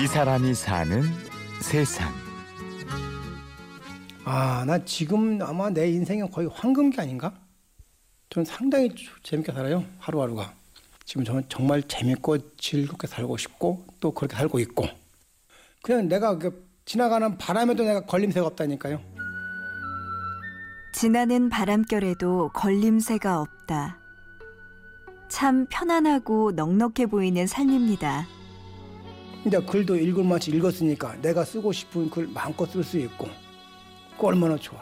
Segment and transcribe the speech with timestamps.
[0.00, 1.02] 이 사람이 사는
[1.60, 2.08] 세상.
[4.24, 7.34] 아, 나 지금 아마 내 인생은 거의 황금기 아닌가?
[8.30, 9.84] 저는 상당히 재밌게 살아요.
[9.98, 10.52] 하루하루가.
[11.04, 14.86] 지금 저는 정말 재밌고 즐겁게 살고 싶고 또 그렇게 살고 있고
[15.82, 19.00] 그냥 내가 그 지나가는 바람에도 내가 걸림새가 없다니까요.
[20.92, 23.98] 지나는 바람결에도 걸림새가 없다.
[25.28, 28.37] 참 편안하고 넉넉해 보이는 삶입니다.
[29.48, 33.28] 이제 글도 읽을 만치 읽었으니까 내가 쓰고 싶은 글 마음껏 쓸 수 있고
[34.18, 34.78] 그 얼마나 좋아.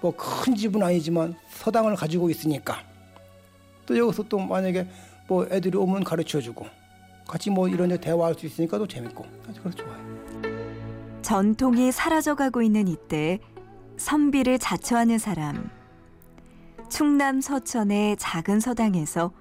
[0.00, 2.78] 뭐 큰 집은 아니지만 서당을 가지고 있으니까
[3.86, 4.86] 또 여기서 또 만약에
[5.26, 6.66] 뭐 애들이 오면 가르쳐 주고
[7.26, 10.14] 같이 뭐 이런 데 대화할 수 있으니까 또 재밌고 아주 그래서 좋아요.
[11.22, 13.40] 전통이 사라져가고 있는 이때
[13.96, 15.70] 선비를 자처하는 사람.
[16.90, 19.32] 충남 서천의 작은 서당에서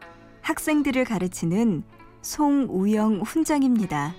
[0.42, 1.84] 학생들을 가르치는
[2.22, 4.16] 송우영 훈장입니다.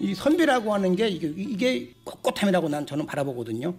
[0.00, 3.74] 이 선비라고 하는 게 이게, 이게 꼿꼿함이라고 난 저는 바라보거든요.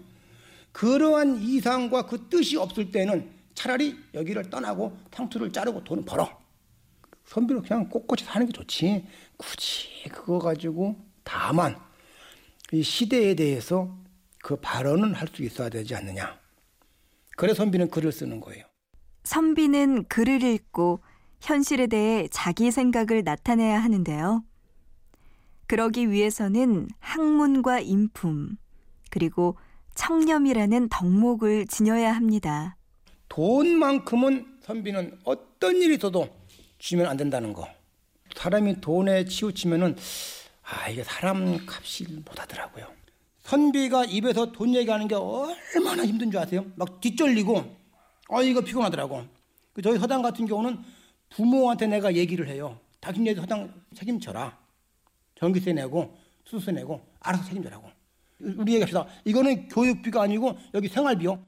[0.72, 6.30] 그러한 이상과 그 뜻이 없을 때는 차라리 여기를 떠나고 상투를 자르고 돈을 벌어.
[7.26, 9.06] 선비로 그냥 꼿꼿이 사는 게 좋지.
[9.38, 11.78] 굳이 그거 가지고 다만
[12.72, 13.96] 이 시대에 대해서
[14.44, 16.40] 그 발언은 할 수 있어야 되지 않느냐.
[17.36, 18.66] 그래 선비는 글을 쓰는 거예요.
[19.24, 21.02] 선비는 글을 읽고
[21.42, 24.44] 현실에 대해 자기 생각을 나타내야 하는데요.
[25.68, 28.58] 그러기 위해서는 학문과 인품,
[29.10, 29.58] 그리고
[29.96, 32.78] 청렴이라는 덕목을 지녀야 합니다.
[33.30, 36.30] 돈만큼은 선비는 어떤 일이 있어도
[36.78, 37.68] 주면 안 된다는 거.
[38.36, 39.98] 사람이 돈에 치우치면은
[40.64, 42.88] 아 이게 사람 값이 못하더라고요.
[43.40, 46.66] 선비가 입에서 돈 얘기하는 게 얼마나 힘든 줄 아세요?
[46.76, 47.76] 막 뒷절리고
[48.30, 49.26] 아 이거 피곤하더라고.
[49.74, 50.80] 그 저희 서당 같은 경우는
[51.30, 52.80] 부모한테 내가 얘기를 해요.
[53.00, 54.67] 당신네 서당 책임져라.
[55.40, 57.90] 전기세 내고 수수세 내고 알아서 책임져라고.
[58.40, 59.06] 우리 얘기합시다.
[59.26, 61.44] 이거는 교육비가 아니고 여기 생활비요.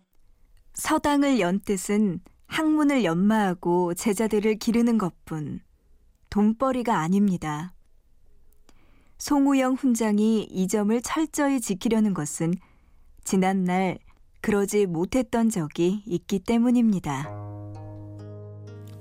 [0.74, 5.62] 서당을 연 뜻은 학문을 연마하고 제자들을 기르는 것뿐
[6.30, 7.74] 돈벌이가 아닙니다.
[9.18, 12.54] 송우영 훈장이 이 점을 철저히 지키려는 것은
[13.24, 14.00] 지난날
[14.42, 17.30] 그러지 못했던 적이 있기 때문입니다.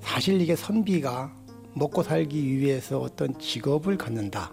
[0.01, 1.35] 사실 이게 선비가
[1.75, 4.53] 먹고 살기 위해서 어떤 직업을 갖는다.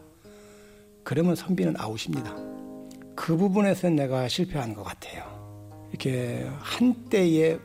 [1.05, 2.35] 그러면 선비는 아웃입니다.
[3.16, 5.23] 그 부분에서는 내가 실패한 것 같아요.
[5.91, 7.57] 이렇게 한때에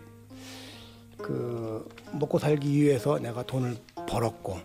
[1.16, 4.58] 그 먹고 살기 위해서 내가 돈을 벌었고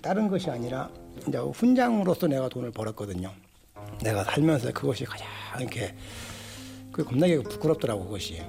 [0.00, 0.88] 다른 것이 아니라
[1.26, 3.32] 이제 훈장으로서 내가 돈을 벌었거든요.
[4.00, 5.26] 내가 살면서 그것이 가장
[5.58, 5.94] 이렇게
[6.92, 8.40] 그 겁나게 부끄럽더라고 그것이.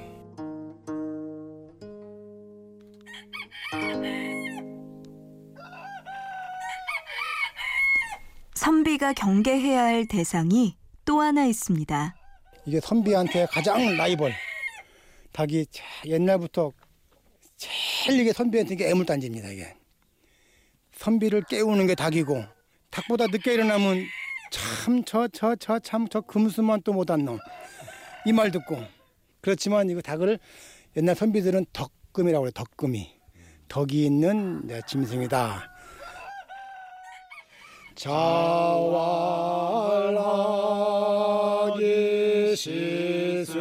[8.68, 12.16] 선비가 경계해야 할 대상이 또 하나 있습니다.
[12.66, 14.32] 이게 선비한테 가장 라이벌.
[15.34, 15.66] 닭이
[16.06, 16.72] 옛날부터
[17.58, 19.76] 제일 이게 선비한테 이게 애물단지입니다 이게.
[20.96, 22.42] 선비를 깨우는 게 닭이고
[22.90, 24.06] 닭보다 늦게 일어나면
[24.50, 27.40] 참 저 저 저 참 저 금수만 또 못한 놈.
[28.26, 28.82] 이 말 듣고
[29.42, 30.40] 그렇지만 이거 닭을
[30.96, 33.12] 옛날 선비들은 덕금이라고 그래 덕금이
[33.68, 35.73] 덕이 있는 내 짐승이다.
[37.96, 38.16] 자활하기
[42.56, 43.54] 시습지며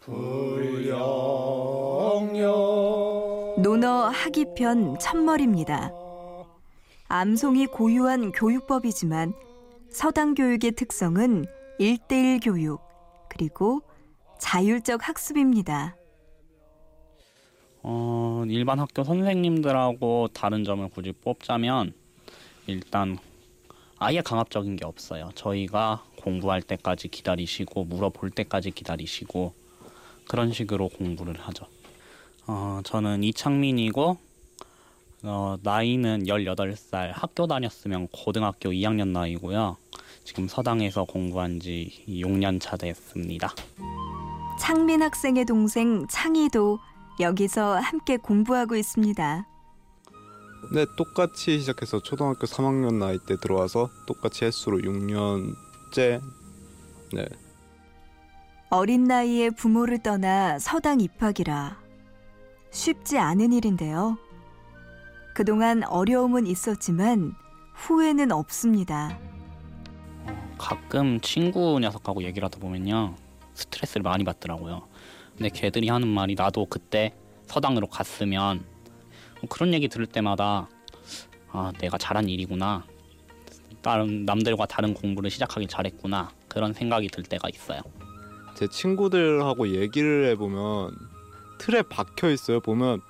[0.00, 1.22] 불령령
[3.62, 5.92] 논어 하기편 첫머리입니다.
[7.08, 9.32] 암송이 고유한 교육법이지만
[9.90, 11.46] 서당 교육의 특성은
[11.78, 12.82] 일대일 교육
[13.28, 13.80] 그리고
[14.38, 15.96] 자율적 학습입니다.
[17.82, 21.92] 어, 일반 학교 선생님들하고 다른 점을 굳이 뽑자면
[22.66, 23.18] 일단
[23.98, 25.30] 아예 강압적인 게 없어요.
[25.34, 29.54] 저희가 공부할 때까지 기다리시고 물어볼 때까지 기다리시고
[30.28, 31.66] 그런 식으로 공부를 하죠.
[32.46, 34.16] 어, 저는 이창민이고
[35.24, 39.76] 어, 나이는 18살 학교 다녔으면 고등학교 2학년 나이고요.
[40.24, 43.54] 지금 서당에서 공부한 지 6년 차 됐습니다.
[44.58, 46.78] 창민 학생의 동생 창희도
[47.20, 49.46] 여기서 함께 공부하고 있습니다.
[50.72, 56.22] 네, 똑같이 시작해서 초등학교 3학년 나이 때 들어와서 똑같이 횟수로 6년째
[57.12, 57.26] 네,
[58.70, 61.76] 어린 나이에 부모를 떠나 서당 입학이라
[62.70, 64.16] 쉽지 않은 일인데요.
[65.34, 67.34] 그동안 어려움은 있었지만
[67.74, 69.18] 후회는 없습니다.
[70.58, 73.16] 가끔 친구 녀석하고 얘기를 하다 보면요
[73.54, 74.86] 스트레스를 많이 받더라고요
[75.36, 77.14] 근데 걔들이 하는 말이 나도 그때
[77.46, 78.64] 서당으로 갔으면
[79.48, 80.68] 그런 얘기 들을 때마다
[81.50, 82.84] 아 내가 잘한 일이구나.
[83.82, 87.80] 다른 남들과 다른 공부를 시작하기 잘했구나 그런 생각이 들 때가 있어요.
[88.54, 90.92] 제 친구들하고 얘기를 해보면
[91.58, 92.60] 틀에 박혀 있어요.
[92.60, 93.00] 보면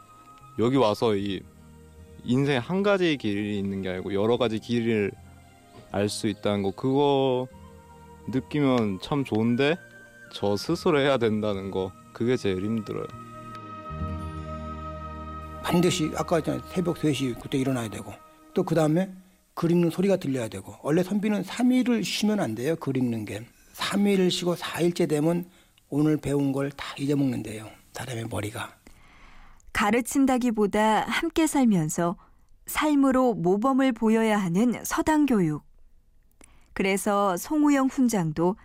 [0.58, 1.40] 여기 와서 이
[2.24, 5.10] 인생 한 가지 길이 있는 게 아니고 여러 가지 길을
[5.90, 7.48] 알 수 있다는 거 그거
[8.28, 9.76] 느끼면 참 좋은데
[10.32, 13.06] 저 스스로 해야 된다는 거 그게 제일 힘들어요.
[15.62, 16.62] 반드시 아까 했잖아요.
[16.72, 18.12] 새벽 3시 그때 일어나야 되고
[18.54, 19.12] 또 그 다음에
[19.54, 22.76] 글 읽는 소리가 들려야 되고 원래 선비는 3일을 쉬면 안 돼요.
[22.76, 25.46] 글 읽는 게 3일을 쉬고 4일째 되면
[25.88, 27.68] 오늘 배운 걸 다 잊어먹는데요.
[27.92, 28.76] 사람의 머리가
[29.72, 32.16] 가르친다기보다 함께 살면서
[32.66, 35.62] 삶으로 모범을 보여야 하는 서당 교육.
[36.74, 38.56] 그래서 송우영 훈장도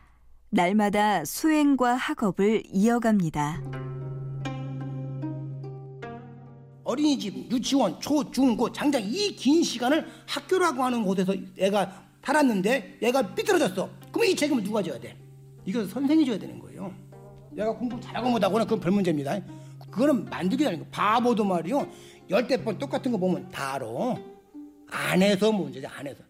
[0.49, 3.61] 날마다 수행과 학업을 이어갑니다.
[6.83, 13.21] 어린이집, 유치원, 초, 중, 고, 장장 이 긴 시간을 학교라고 하는 곳에서 얘가 살았는데 얘가
[13.35, 13.89] 삐뚤어졌어.
[14.11, 15.17] 그러면 이 책임을 누가 져야 돼?
[15.65, 16.93] 이거 선생이 져야 되는 거예요.
[17.57, 19.37] 얘가 공부 잘하고 못하고는 그건 별 문제입니다.
[19.91, 21.87] 그거는 만들기 아니고 바보도 말이요.
[22.29, 23.85] 열대 번 똑같은 거 보면 다 알아.
[24.89, 26.21] 안 해서 문제지 안 해서.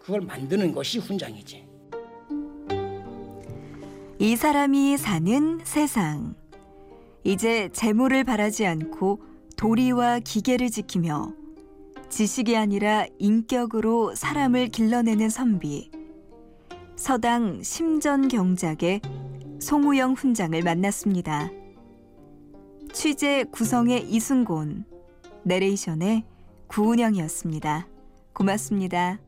[0.00, 1.64] 그걸 만드는 것이 훈장이지.
[4.22, 6.36] 이 사람이 사는 세상.
[7.24, 9.20] 이제 재물을 바라지 않고
[9.56, 11.32] 도리와 기계를 지키며
[12.08, 15.90] 지식이 아니라 인격으로 사람을 길러내는 선비.
[16.94, 19.00] 서당 심전 경작의
[19.58, 21.50] 송우영 훈장을 만났습니다.
[22.92, 24.84] 취재 구성의 이순곤,
[25.42, 26.22] 내레이션의
[26.68, 27.88] 구운영이었습니다.
[28.34, 29.18] 고맙습니다.